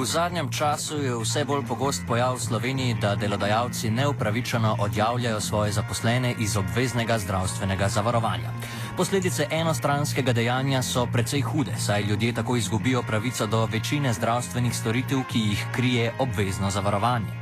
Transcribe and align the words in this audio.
V 0.00 0.08
zadnjem 0.08 0.48
času 0.48 0.96
je 0.96 1.12
vse 1.12 1.44
bolj 1.44 1.60
pogost 1.68 2.00
pojav 2.08 2.40
v 2.40 2.40
Sloveniji, 2.40 2.96
da 2.96 3.12
delodajalci 3.20 3.90
neupravičeno 3.90 4.76
odjavljajo 4.80 5.40
svoje 5.40 5.72
zaposlene 5.72 6.34
iz 6.40 6.56
obveznega 6.56 7.18
zdravstvenega 7.18 7.88
zavarovanja. 7.88 8.48
Posledice 8.96 9.46
enostranskega 9.50 10.32
dejanja 10.32 10.82
so 10.82 11.04
precej 11.12 11.40
hude, 11.40 11.76
saj 11.76 12.02
ljudje 12.02 12.32
tako 12.32 12.56
izgubijo 12.56 13.02
pravico 13.02 13.46
do 13.46 13.66
večine 13.66 14.12
zdravstvenih 14.12 14.76
storitev, 14.76 15.20
ki 15.28 15.38
jih 15.38 15.66
krije 15.72 16.14
obvezno 16.18 16.70
zavarovanje. 16.70 17.39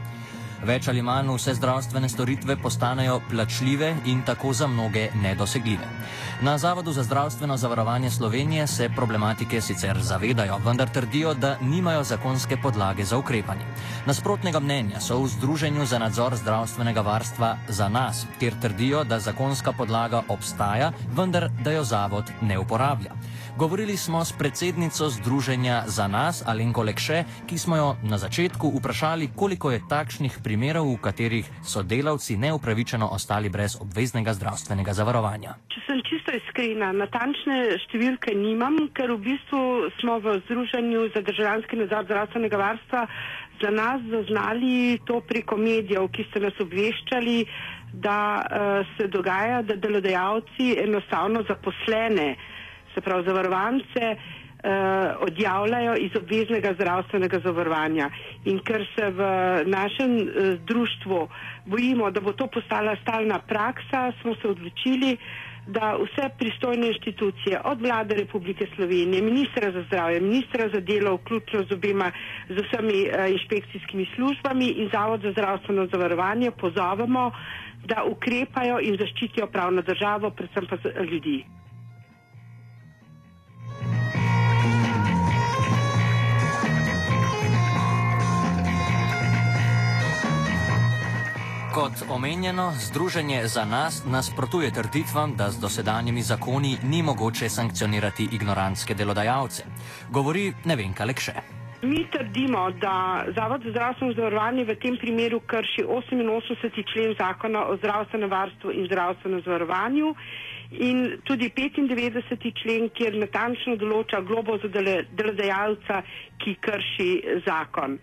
Več 0.66 0.88
ali 0.88 1.02
manj 1.02 1.28
vse 1.36 1.54
zdravstvene 1.54 2.08
storitve 2.08 2.56
postanejo 2.62 3.20
plačljive 3.30 3.96
in 4.06 4.22
tako 4.26 4.52
za 4.52 4.66
mnoge 4.66 5.08
nedosegljive. 5.22 5.86
Na 6.42 6.58
Zavodu 6.58 6.92
za 6.92 7.02
zdravstveno 7.02 7.56
zavarovanje 7.56 8.10
Slovenije 8.10 8.66
se 8.66 8.88
problematike 8.96 9.60
sicer 9.60 9.98
zavedajo, 10.02 10.58
vendar 10.64 10.88
trdijo, 10.88 11.34
da 11.34 11.56
nimajo 11.60 12.04
zakonske 12.04 12.56
podlage 12.62 13.04
za 13.04 13.18
ukrepanje. 13.18 13.64
Nasprotnega 14.06 14.60
mnenja 14.60 15.00
so 15.00 15.18
v 15.22 15.28
Združenju 15.28 15.86
za 15.86 15.98
nadzor 15.98 16.36
zdravstvenega 16.36 17.00
varstva 17.00 17.56
za 17.68 17.88
nas, 17.88 18.26
kjer 18.38 18.54
trdijo, 18.60 19.04
da 19.04 19.20
zakonska 19.20 19.72
podlaga 19.72 20.22
obstaja, 20.28 20.92
vendar 21.16 21.50
da 21.64 21.72
jo 21.72 21.84
zavod 21.84 22.30
ne 22.42 22.58
uporablja. 22.58 23.14
Govorili 23.58 23.96
smo 23.96 24.24
s 24.24 24.32
predsednico 24.32 25.10
Združenja 25.10 25.84
za 25.86 26.06
nas, 26.08 26.42
Alenko 26.46 26.82
Lekše, 26.82 27.24
ki 27.46 27.58
smo 27.58 27.76
jo 27.76 27.96
na 28.02 28.18
začetku 28.18 28.72
vprašali, 28.78 29.30
koliko 29.36 29.70
je 29.70 29.82
takšnih 29.88 30.38
primerov, 30.42 30.47
v 30.56 30.96
katerih 31.02 31.46
so 31.62 31.82
delavci 31.82 32.36
neupravičeno 32.36 33.08
ostali 33.12 33.48
brez 33.48 33.76
obveznega 33.80 34.32
zdravstvenega 34.32 34.92
zavarovanja. 34.92 35.56
Če 35.68 35.80
sem 35.86 36.00
čisto 36.08 36.32
iskrena, 36.32 36.92
natančne 36.92 37.76
številke 37.84 38.34
nimam, 38.34 38.88
ker 38.94 39.12
v 39.12 39.20
bistvu 39.28 39.90
smo 40.00 40.20
v 40.20 40.38
Združenju 40.46 41.10
za 41.14 41.20
državljanski 41.20 41.76
nadzor 41.76 42.04
zdravstvenega 42.04 42.56
varstva 42.56 43.06
za 43.60 43.70
nas 43.70 44.00
zaznali 44.02 44.98
to 45.04 45.20
preko 45.20 45.56
medijev, 45.56 46.08
ki 46.08 46.24
ste 46.30 46.40
nas 46.40 46.60
obveščali, 46.60 47.44
da 47.92 48.18
uh, 48.38 48.86
se 48.96 49.08
dogaja, 49.08 49.62
da 49.62 49.76
delodajalci 49.76 50.76
enostavno 50.84 51.42
zaposlene 51.48 52.36
se 52.94 53.00
pravi 53.00 53.24
zavarovance, 53.26 54.16
odjavljajo 55.20 55.94
iz 55.96 56.10
obveznega 56.16 56.72
zdravstvenega 56.74 57.38
zavarovanja. 57.38 58.10
In 58.44 58.58
ker 58.60 58.84
se 58.90 59.10
v 59.10 59.20
našem 59.66 60.16
uh, 60.16 60.26
društvu 60.60 61.28
bojimo, 61.66 62.10
da 62.10 62.20
bo 62.20 62.32
to 62.32 62.46
postala 62.48 62.96
stalna 62.96 63.38
praksa, 63.40 64.12
smo 64.20 64.34
se 64.34 64.48
odločili, 64.48 65.16
da 65.68 65.92
vse 65.94 66.30
pristojne 66.38 66.86
inštitucije, 66.88 67.60
od 67.62 67.80
vlade 67.80 68.14
Republike 68.14 68.66
Slovenije, 68.74 69.22
ministra 69.22 69.70
za 69.70 69.82
zdravje, 69.82 70.20
ministra 70.20 70.68
za 70.68 70.80
delo, 70.82 71.14
vključno 71.16 71.62
z 71.62 71.72
obema, 71.72 72.10
z 72.48 72.56
vsemi 72.58 73.02
uh, 73.04 73.30
inšpekcijskimi 73.30 74.06
službami 74.14 74.66
in 74.68 74.90
Zavod 74.92 75.20
za 75.20 75.32
zdravstveno 75.32 75.86
zavarovanje 75.86 76.50
pozovemo, 76.52 77.30
da 77.84 78.02
ukrepajo 78.04 78.80
in 78.80 78.96
zaščitijo 78.96 79.46
pravno 79.48 79.82
državo, 79.82 80.30
predvsem 80.30 80.66
pa 80.66 80.76
ljudi. 81.04 81.44
Kot 91.78 92.10
omenjeno, 92.10 92.72
Združenje 92.78 93.48
za 93.48 93.64
nas 93.64 94.02
nasprotuje 94.06 94.70
trditvam, 94.70 95.36
da 95.36 95.50
z 95.50 95.60
dosedanjimi 95.60 96.22
zakoni 96.22 96.78
ni 96.82 97.02
mogoče 97.02 97.48
sankcionirati 97.48 98.28
ignorantske 98.32 98.94
delodajalce. 98.94 99.62
Govori 100.10 100.52
ne 100.64 100.76
vem, 100.76 100.90
kaj 100.94 101.14
še. 101.22 101.57
Mi 101.82 102.06
trdimo, 102.10 102.70
da 102.72 102.94
Zavod 103.36 103.62
za 103.62 103.70
zdravstveno 103.70 104.12
zavarovanje 104.12 104.64
v 104.64 104.74
tem 104.76 104.96
primeru 104.98 105.38
krši 105.40 105.84
88. 105.84 106.58
člen 106.92 107.14
zakona 107.14 107.66
o 107.66 107.76
zdravstvenem 107.76 108.30
varstvu 108.30 108.72
in 108.72 108.86
zdravstvenem 108.86 109.42
zavarovanju 109.44 110.14
in 110.72 110.98
tudi 111.24 111.48
95. 111.50 112.52
člen, 112.62 112.88
kjer 112.90 113.14
natančno 113.16 113.76
določa 113.76 114.20
globo 114.20 114.58
za 114.58 114.68
delodajalca, 114.68 116.02
ki 116.38 116.56
krši 116.60 117.08
zakon. 117.46 117.94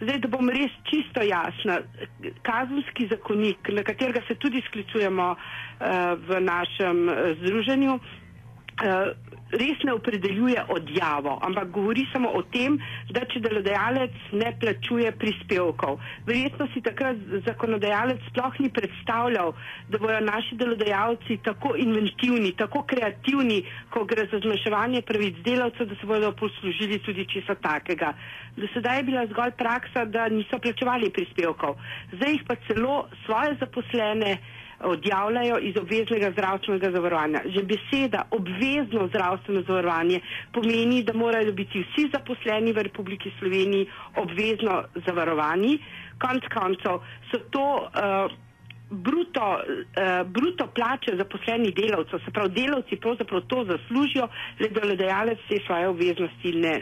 Zdaj, 0.00 0.18
da 0.20 0.30
bom 0.30 0.48
res 0.48 0.70
čisto 0.88 1.26
jasna, 1.26 1.80
kazanski 2.42 3.08
zakonik, 3.10 3.66
na 3.68 3.82
katerega 3.82 4.22
se 4.28 4.34
tudi 4.36 4.62
sklicujemo 4.70 5.28
uh, 5.30 5.38
v 6.22 6.40
našem 6.40 7.04
uh, 7.08 7.18
združenju, 7.42 7.98
uh, 7.98 8.23
res 9.54 9.78
ne 9.84 9.92
opredeljuje 9.92 10.62
odjavo, 10.68 11.38
ampak 11.42 11.70
govori 11.70 12.06
samo 12.12 12.30
o 12.34 12.42
tem, 12.42 12.78
da 13.14 13.22
če 13.30 13.42
delodajalec 13.44 14.14
ne 14.32 14.50
plačuje 14.60 15.12
prispevkov. 15.20 15.98
Verjetno 16.26 16.66
si 16.72 16.82
takrat 16.82 17.20
zakonodajalec 17.46 18.24
sploh 18.30 18.58
ni 18.60 18.70
predstavljal, 18.74 19.52
da 19.90 20.00
bodo 20.02 20.18
naši 20.26 20.58
delodajalci 20.58 21.38
tako 21.46 21.74
inventivni, 21.78 22.54
tako 22.58 22.82
kreativni, 22.82 23.60
ko 23.94 24.04
gre 24.04 24.26
za 24.32 24.42
zmanjševanje 24.42 25.04
pravic 25.06 25.38
delavcev, 25.46 25.88
da 25.92 26.00
se 26.00 26.10
bodo 26.10 26.32
poslužili 26.32 26.98
tudi 27.06 27.28
česa 27.30 27.54
takega. 27.54 28.14
Do 28.56 28.66
sedaj 28.74 29.00
je 29.00 29.06
bila 29.10 29.26
zgolj 29.30 29.54
praksa, 29.58 30.04
da 30.04 30.28
niso 30.28 30.58
plačevali 30.58 31.10
prispevkov. 31.14 31.78
Zdaj 32.16 32.36
jih 32.36 32.44
pa 32.48 32.58
celo 32.66 32.98
svoje 33.24 33.56
zaposlene 33.60 34.38
odjavljajo 34.80 35.58
iz 35.58 35.76
obveznega 35.76 36.30
zdravstvenega 36.30 36.90
zavarovanja. 36.90 37.40
Že 37.44 37.62
beseda 37.62 38.24
obvezno 38.30 39.08
zdravstveno 39.08 39.62
zavarovanje 39.62 40.20
pomeni, 40.52 41.02
da 41.02 41.12
morajo 41.12 41.52
biti 41.52 41.84
vsi 41.84 42.08
zaposleni 42.12 42.72
v 42.72 42.82
Republiki 42.82 43.32
Sloveniji 43.38 43.86
obvezno 44.16 44.84
zavarovani. 45.06 45.78
Konc 46.18 46.42
koncev 46.54 47.00
so 47.30 47.38
to 47.50 47.64
uh, 47.82 48.32
bruto, 48.90 49.46
uh, 49.58 50.26
bruto 50.26 50.66
plače 50.74 51.16
zaposlenih 51.16 51.74
delavcev, 51.74 52.20
se 52.24 52.30
pravi 52.30 52.54
delavci 52.54 52.96
pravzaprav 52.96 53.40
to 53.40 53.64
zaslužijo, 53.64 54.28
le 54.60 54.68
delodajalec 54.68 55.38
te 55.48 55.58
svoje 55.66 55.88
obveznosti 55.88 56.52
ne, 56.52 56.74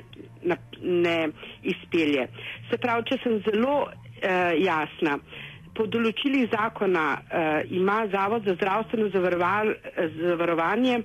ne, 0.45 0.57
ne 0.83 1.29
izpelje. 1.63 2.29
Se 2.71 2.79
pravi, 2.79 3.09
če 3.09 3.19
sem 3.23 3.41
zelo 3.47 3.79
uh, 3.83 4.53
jasna, 4.59 5.17
uh, 5.17 5.52
po 5.75 5.87
določilih 5.87 6.49
zakona 6.53 7.05
uh, 7.17 7.61
ima 7.73 8.03
Zavod 8.13 8.45
za 8.45 8.55
zdravstveno 8.55 9.09
zavarovanje 9.13 10.99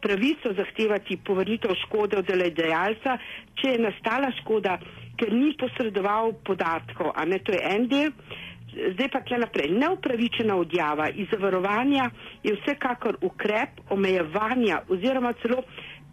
pravico 0.00 0.52
zahtevati 0.56 1.16
povrnitev 1.26 1.74
škode 1.84 2.18
od 2.20 2.28
delodajalca, 2.28 3.16
če 3.60 3.74
je 3.74 3.82
nastala 3.84 4.30
škoda, 4.40 4.78
ker 5.20 5.32
ni 5.32 5.52
posredoval 5.60 6.32
podatkov, 6.46 7.12
a 7.14 7.24
ne 7.24 7.38
to 7.44 7.52
je 7.52 7.60
en 7.74 7.88
del. 7.88 8.12
Zdaj 8.70 9.08
pa 9.10 9.20
tle 9.26 9.40
naprej. 9.42 9.72
Neupravičena 9.74 10.54
odjava 10.56 11.08
iz 11.10 11.26
zavarovanja 11.32 12.06
je 12.44 12.54
vsekakor 12.54 13.18
ukrep 13.26 13.80
omejevanja 13.90 14.84
oziroma 14.88 15.32
celo 15.42 15.64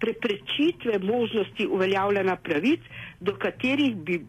preprečitve 0.02 1.00
možnosti 1.00 1.68
uveljavljanja 1.68 2.36
pravic, 2.36 2.82
do 3.20 3.38
katerih 3.38 3.96
bi 3.96 4.20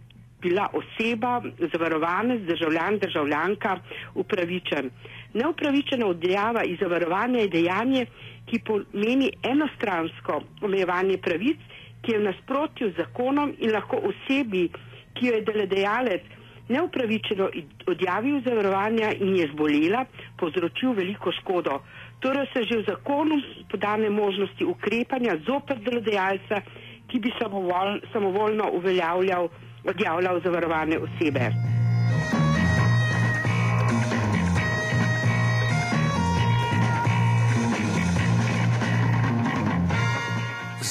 bila 0.41 0.69
oseba, 0.72 1.43
zavarovanec, 1.72 2.43
državljan, 2.43 2.99
državljanka 2.99 3.78
upravičen. 4.15 4.91
Neupravičena 5.34 6.06
odjava 6.06 6.62
iz 6.65 6.78
zavarovanja 6.81 7.41
je 7.41 7.49
dejanje, 7.49 8.06
ki 8.47 8.60
pomeni 8.60 9.31
enostransko 9.44 10.38
omejevanje 10.62 11.19
pravic, 11.19 11.59
ki 12.03 12.12
je 12.12 12.19
v 12.19 12.25
nasprotju 12.25 12.91
z 12.91 12.97
zakonom 12.97 13.53
in 13.59 13.72
lahko 13.72 14.00
osebi, 14.03 14.69
ki 15.15 15.26
jo 15.26 15.34
je 15.34 15.43
delodajalec 15.43 16.34
neupravičeno 16.69 17.49
odjavil 17.87 18.37
iz 18.38 18.44
zavarovanja 18.44 19.12
in 19.15 19.37
je 19.37 19.49
zbolela, 19.53 20.05
povzročil 20.37 20.93
veliko 20.93 21.32
škodo. 21.32 21.78
Torej 22.20 22.47
se 22.53 22.62
že 22.65 22.78
v 22.78 22.84
zakonu 22.84 23.37
podane 23.70 24.10
možnosti 24.10 24.65
ukrepanja 24.65 25.37
zoper 25.47 25.78
delodajalca, 25.78 26.60
ki 27.09 27.19
bi 27.19 27.32
samovoljno 28.12 28.70
uveljavljal 28.72 29.49
odjavljal 29.88 30.41
zavarovane 30.44 30.99
osebe. 30.99 31.50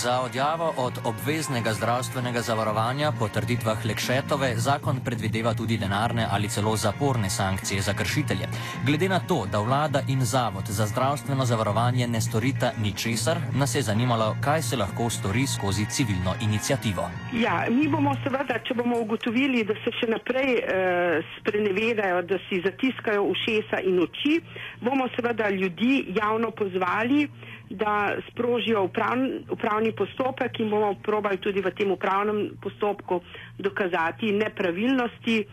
Za 0.03 0.19
odjavo 0.21 0.73
od 0.77 0.93
obveznega 1.05 1.73
zdravstvenega 1.73 2.41
zavarovanja 2.41 3.11
po 3.19 3.27
trditvah 3.27 3.85
Lekšetove 3.85 4.49
zakon 4.55 4.99
predvideva 5.05 5.53
tudi 5.53 5.77
denarne 5.77 6.27
ali 6.31 6.49
celo 6.49 6.75
zaporne 6.75 7.29
sankcije 7.29 7.81
za 7.81 7.93
kršitelje. 7.93 8.47
Glede 8.85 9.09
na 9.09 9.19
to, 9.19 9.45
da 9.51 9.59
vlada 9.59 10.01
in 10.07 10.21
zavod 10.21 10.65
za 10.67 10.85
zdravstveno 10.85 11.45
zavarovanje 11.45 12.07
ne 12.07 12.21
storita 12.21 12.71
ničesar, 12.83 13.37
nas 13.53 13.75
je 13.75 13.81
zanimalo, 13.81 14.35
kaj 14.41 14.61
se 14.61 14.77
lahko 14.77 15.09
stori 15.09 15.47
skozi 15.47 15.85
civilno 15.85 16.33
inicijativo. 16.41 17.09
Ja, 17.33 17.65
mi 17.69 17.87
bomo 17.87 18.15
seveda, 18.23 18.59
če 18.67 18.73
bomo 18.73 18.99
ugotovili, 18.99 19.63
da 19.63 19.73
se 19.73 19.97
še 19.99 20.11
naprej 20.13 20.53
eh, 20.57 21.21
sprenevedajo, 21.39 22.21
da 22.21 22.37
si 22.49 22.61
zatiskajo 22.65 23.23
ušesa 23.33 23.81
in 23.81 23.97
oči, 24.05 24.41
bomo 24.81 25.09
seveda 25.15 25.49
ljudi 25.49 26.05
javno 26.21 26.51
pozvali, 26.51 27.29
da 27.71 27.93
sprožijo 28.23 28.83
upravni, 28.83 29.29
upravni 29.49 29.91
postopek 29.91 30.59
in 30.59 30.69
bomo 30.69 30.93
probali 30.97 31.37
tudi 31.37 31.61
v 31.61 31.71
tem 31.71 31.91
upravnem 31.91 32.39
postopku 32.57 33.21
dokazati 33.59 34.31
nepravilnosti 34.33 35.43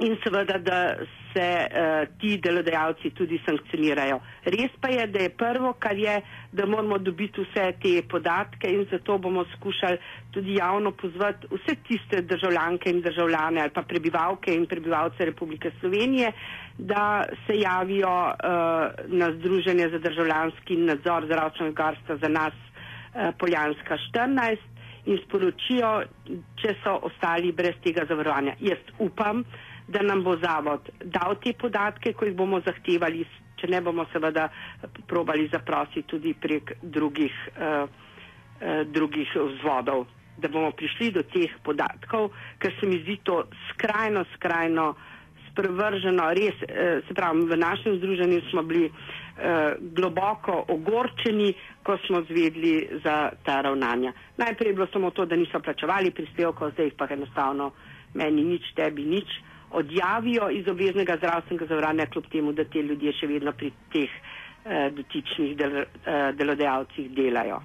in 0.00 0.16
seveda, 0.22 0.58
da 0.58 0.96
se 1.32 1.46
uh, 1.70 2.18
ti 2.18 2.38
delodajalci 2.38 3.10
tudi 3.10 3.40
sankcionirajo. 3.44 4.20
Res 4.44 4.70
pa 4.80 4.88
je, 4.88 5.06
da 5.06 5.24
je 5.24 5.30
prvo, 5.30 5.72
kar 5.78 5.96
je, 5.98 6.20
da 6.52 6.66
moramo 6.66 6.98
dobiti 6.98 7.42
vse 7.42 7.72
te 7.82 7.92
podatke 8.08 8.70
in 8.70 8.86
zato 8.90 9.18
bomo 9.18 9.44
skušali 9.56 9.98
tudi 10.30 10.54
javno 10.54 10.92
pozvati 10.92 11.50
vse 11.50 11.74
tiste 11.88 12.22
državljanke 12.22 12.90
in 12.90 13.02
državljane 13.02 13.60
ali 13.60 13.70
pa 13.74 13.82
prebivalke 13.82 14.54
in 14.54 14.66
prebivalce 14.66 15.24
Republike 15.24 15.70
Slovenije, 15.80 16.32
da 16.78 17.04
se 17.46 17.58
javijo 17.58 18.14
uh, 18.26 18.34
na 19.08 19.32
Združenje 19.32 19.88
za 19.88 19.98
državljanski 19.98 20.76
nadzor 20.76 21.26
zdravstvenega 21.26 21.82
garstva 21.82 22.16
za 22.16 22.28
nas 22.28 22.54
uh, 22.54 23.34
Poljanska 23.38 23.98
14 24.14 24.77
in 25.08 25.18
sporočijo, 25.24 25.90
če 26.60 26.74
so 26.82 26.98
ostali 27.08 27.52
brez 27.56 27.78
tega 27.84 28.04
zavarovanja. 28.08 28.56
Jaz 28.60 28.92
upam, 29.04 29.42
da 29.88 30.02
nam 30.04 30.22
bo 30.24 30.36
zavod 30.36 30.90
dal 31.04 31.38
te 31.42 31.54
podatke, 31.56 32.12
ko 32.12 32.28
jih 32.28 32.36
bomo 32.36 32.60
zahtevali, 32.64 33.24
če 33.58 33.70
ne 33.72 33.80
bomo 33.82 34.04
seveda 34.12 34.48
probali 35.08 35.48
zaprositi 35.52 36.04
tudi 36.12 36.34
prek 36.36 36.76
drugih, 36.82 37.34
uh, 37.56 37.88
uh, 37.88 38.82
drugih 38.92 39.32
vzvodov, 39.34 40.06
da 40.38 40.50
bomo 40.52 40.70
prišli 40.76 41.10
do 41.16 41.24
teh 41.32 41.56
podatkov, 41.64 42.30
ker 42.62 42.76
se 42.78 42.86
mi 42.86 43.00
zdi 43.02 43.18
to 43.26 43.40
skrajno, 43.70 44.26
skrajno 44.36 44.92
sprevrženo. 45.48 46.28
Res, 46.36 46.60
uh, 46.68 47.00
se 47.08 47.16
pravi, 47.16 47.48
v 47.48 47.58
našem 47.58 47.96
združenju 47.98 48.44
smo 48.50 48.62
bili 48.62 48.92
uh, 49.38 49.44
globoko 49.94 50.64
ogorčeni, 50.68 51.54
ko 51.82 51.96
smo 52.06 52.22
zvedli 52.22 52.72
za 53.04 53.16
ta 53.42 53.60
ravnanja. 53.60 54.12
Najprej 54.36 54.68
je 54.68 54.74
bilo 54.74 54.86
samo 54.92 55.10
to, 55.10 55.24
da 55.26 55.36
niso 55.36 55.60
plačevali 55.60 56.10
prispevkov, 56.10 56.70
zdaj 56.70 56.86
jih 56.86 56.94
pa 56.98 57.06
enostavno 57.10 57.70
meni 58.14 58.44
nič, 58.44 58.72
tebi 58.74 59.04
nič 59.04 59.28
odjavijo 59.70 60.50
iz 60.50 60.68
obveznega 60.68 61.16
zdravstvenega 61.16 61.66
zavarovanja, 61.66 62.06
kljub 62.06 62.26
temu, 62.32 62.52
da 62.52 62.64
te 62.64 62.82
ljudje 62.82 63.12
še 63.12 63.26
vedno 63.26 63.52
pri 63.52 63.70
teh 63.92 64.10
eh, 64.64 64.90
dotičnih 64.96 65.56
del, 65.56 65.76
eh, 65.82 66.32
delodajalcih 66.38 67.10
delajo. 67.10 67.60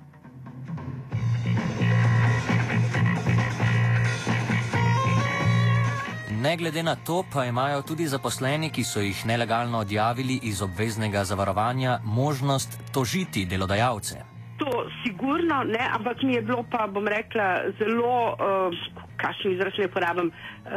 Ne 6.44 6.58
glede 6.58 6.84
na 6.84 6.96
to, 6.96 7.24
pa 7.34 7.46
imajo 7.46 7.82
tudi 7.88 8.04
zaposleni, 8.08 8.68
ki 8.70 8.84
so 8.84 9.00
jih 9.00 9.20
nelegalno 9.26 9.80
odjavili 9.80 10.40
iz 10.44 10.62
obveznega 10.62 11.24
zavarovanja, 11.24 12.00
možnost 12.04 12.76
tožiti 12.94 13.46
delodajalce. 13.46 14.16
To 14.60 14.72
sigurno 15.04 15.64
ne, 15.64 15.80
ampak 15.96 16.24
mi 16.24 16.34
je 16.34 16.42
bilo 16.42 16.66
pa, 16.72 16.88
bom 16.88 17.08
rekla, 17.08 17.48
zelo, 17.80 18.16
uh, 18.34 18.76
kakšen 19.24 19.56
izraz 19.56 19.80
ne 19.80 19.88
porabim, 19.88 20.32
uh, 20.32 20.72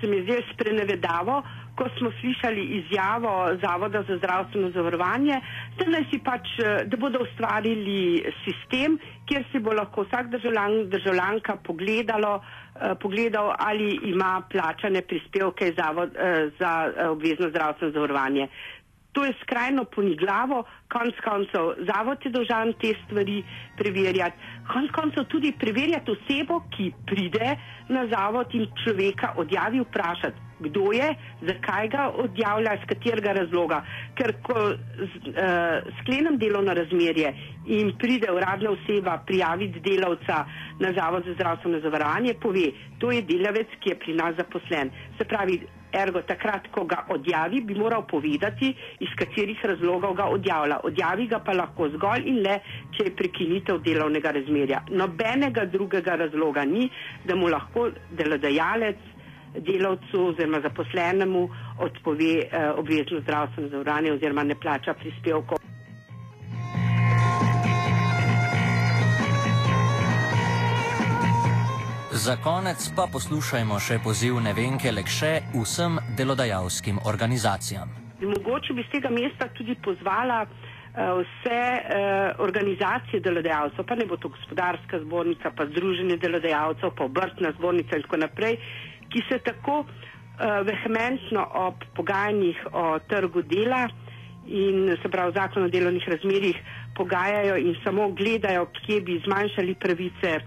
se 0.00 0.08
mi 0.08 0.22
zdi 0.22 0.38
sprenevedavo, 0.54 1.42
ko 1.78 1.86
smo 1.98 2.10
slišali 2.20 2.62
izjavo 2.78 3.32
Zavoda 3.62 4.02
za 4.08 4.16
zdravstveno 4.16 4.70
zavarovanje, 4.70 5.36
da, 5.78 5.84
pač, 6.24 6.46
eh, 6.58 6.84
da 6.90 6.96
bodo 6.96 7.18
ustvarili 7.22 7.98
sistem, 8.44 8.98
kjer 9.28 9.44
si 9.52 9.58
bo 9.58 9.72
lahko 9.72 10.02
vsak 10.02 10.30
državljan, 10.34 10.88
državljanka 10.90 11.56
pogledalo, 11.68 12.32
eh, 12.40 12.94
pogledal, 13.02 13.52
ali 13.58 13.88
ima 14.02 14.42
plačane 14.50 15.02
prispevke 15.02 15.72
zavod, 15.78 16.10
eh, 16.16 16.50
za 16.58 16.72
eh, 16.88 17.08
obvezno 17.08 17.50
zdravstveno 17.50 17.92
zavarovanje. 17.92 18.48
To 19.12 19.24
je 19.24 19.32
skrajno 19.42 19.84
poniglavo, 19.84 20.64
konc 20.92 21.14
koncev 21.24 21.72
zavod 21.88 22.24
je 22.24 22.30
dolžan 22.32 22.72
te 22.80 22.94
stvari 23.04 23.42
preverjati, 23.76 24.36
konc 24.72 24.92
koncev 24.96 25.24
tudi 25.32 25.52
preverjati 25.60 26.14
osebo, 26.16 26.62
ki 26.74 26.92
pride 27.06 27.56
na 27.88 28.06
zavod 28.12 28.54
in 28.54 28.66
človeka 28.82 29.34
odjavi 29.36 29.80
vprašati, 29.80 30.46
kdo 30.60 30.92
je, 30.92 31.08
zakaj 31.50 31.88
ga 31.88 32.08
odjavlja, 32.24 32.74
iz 32.74 32.86
katerega 32.90 33.32
razloga. 33.32 33.82
Ker 34.18 34.34
ko 34.42 34.56
z, 34.72 35.12
uh, 35.30 35.92
sklenem 36.00 36.38
delovno 36.38 36.74
razmerje 36.74 37.32
in 37.78 37.92
pride 38.00 38.32
uradna 38.32 38.72
oseba 38.74 39.18
prijaviti 39.26 39.80
delavca 39.80 40.44
na 40.80 40.92
zavod 40.98 41.24
za 41.26 41.34
zdravstveno 41.34 41.80
zavarovanje, 41.80 42.34
pove, 42.42 42.70
to 42.98 43.12
je 43.12 43.22
delavec, 43.22 43.76
ki 43.80 43.92
je 43.92 43.98
pri 44.04 44.16
nas 44.18 44.36
zaposlen. 44.40 44.90
Se 45.18 45.24
pravi, 45.24 45.60
Ergo, 45.92 46.20
takrat, 46.28 46.66
ko 46.72 46.84
ga 46.84 47.06
odjavi, 47.08 47.62
bi 47.64 47.74
moral 47.74 48.02
povedati, 48.06 48.74
iz 49.00 49.12
katerih 49.16 49.64
razlogov 49.64 50.14
ga 50.14 50.26
odjavlja. 50.28 50.77
Odjavi 50.84 51.26
ga 51.26 51.42
pa 51.44 51.52
lahko 51.52 51.88
zgolj 51.94 52.26
in 52.30 52.42
le, 52.46 52.58
če 52.96 53.08
je 53.08 53.14
prekinitev 53.16 53.82
delovnega 53.84 54.32
razmerja. 54.38 54.82
Nobenega 54.90 55.64
drugega 55.64 56.16
razloga 56.16 56.64
ni, 56.64 56.88
da 57.24 57.36
mu 57.36 57.48
lahko 57.48 57.90
delodajalec 58.10 59.14
delavcu 59.54 60.26
oziroma 60.26 60.60
zaposlenemu 60.60 61.48
odpove 61.78 62.32
eh, 62.38 62.70
obvezno 62.70 63.20
zdravstveno 63.20 63.68
zavarovanje 63.68 64.12
oziroma 64.12 64.42
ne 64.44 64.54
plača 64.54 64.94
prispevkov. 64.94 65.58
Za 72.12 72.36
konec 72.36 72.90
pa 72.96 73.06
poslušajmo 73.12 73.78
še 73.80 74.00
poziv 74.04 74.40
Nevenke 74.42 74.92
Lekše 74.92 75.30
vsem 75.54 75.98
delodajalskim 76.18 76.98
organizacijam. 77.04 77.88
Mogoče 78.20 78.74
bi 78.74 78.82
z 78.82 78.90
tega 78.96 79.10
mesta 79.14 79.46
tudi 79.54 79.76
pozvala 79.84 80.42
uh, 80.42 80.67
vse 80.98 81.60
uh, 81.78 82.40
organizacije 82.42 83.20
delodajalcev, 83.20 83.84
pa 83.86 83.94
ne 83.94 84.06
bo 84.06 84.16
to 84.16 84.28
gospodarska 84.28 84.98
zbornica, 85.00 85.50
pa 85.56 85.66
združenje 85.66 86.16
delodajalcev, 86.16 86.90
pa 86.96 87.04
obrtna 87.04 87.52
zbornica 87.58 87.96
in 87.96 88.02
tako 88.02 88.16
naprej, 88.16 88.58
ki 89.08 89.22
se 89.28 89.38
tako 89.38 89.78
uh, 89.78 89.86
vehementno 90.66 91.46
ob 91.54 91.86
pogajanjih 91.94 92.66
o 92.72 92.98
trgu 93.08 93.42
dela 93.42 93.86
in 94.46 94.96
se 95.02 95.08
pravi 95.08 95.32
zakon 95.36 95.62
o 95.62 95.68
delovnih 95.68 96.08
razmerjih 96.08 96.56
pogajajo 96.96 97.56
in 97.56 97.76
samo 97.84 98.08
gledajo, 98.10 98.66
kje 98.80 99.00
bi 99.00 99.20
zmanjšali 99.26 99.74
pravice 99.74 100.40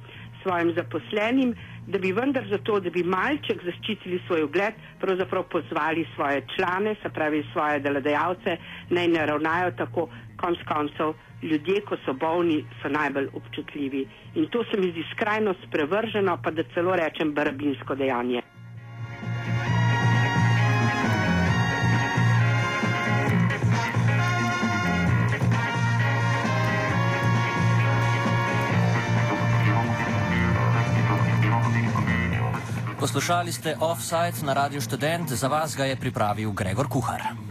svojim 0.44 0.74
zaposlenim, 0.76 1.56
da 1.88 1.98
bi 1.98 2.12
vendar 2.12 2.46
zato, 2.50 2.80
da 2.80 2.90
bi 2.90 3.04
malček 3.04 3.64
zaščitili 3.66 4.22
svoj 4.28 4.44
ugled, 4.44 4.74
pravzaprav 5.00 5.44
pozvali 5.50 6.06
svoje 6.16 6.44
člane, 6.56 6.96
se 7.02 7.10
pravi 7.10 7.44
svoje 7.52 7.80
delodajalce, 7.80 8.58
naj 8.90 9.08
ne 9.08 9.26
ravnajo 9.26 9.72
tako, 9.78 10.08
konc 10.38 10.62
koncev 10.68 11.14
ljudje, 11.42 11.82
ko 11.82 11.98
so 12.06 12.14
bolni, 12.14 12.64
so 12.82 12.90
najbolj 12.90 13.28
občutljivi. 13.34 14.06
In 14.36 14.48
to 14.48 14.64
se 14.64 14.78
mi 14.78 14.92
zdi 14.92 15.06
skrajno 15.12 15.56
sprevrženo, 15.68 16.38
pa 16.44 16.52
da 16.52 16.64
celo 16.74 16.96
rečem 16.96 17.34
barabinsko 17.34 17.96
dejanje. 17.96 18.42
Poslušali 33.12 33.52
ste 33.52 33.76
Offside 33.76 34.40
na 34.48 34.56
Radio 34.56 34.80
Student, 34.80 35.36
za 35.36 35.52
vas 35.52 35.76
ga 35.76 35.84
je 35.84 36.00
pripravil 36.00 36.56
Gregor 36.56 36.88
Kuhar. 36.88 37.36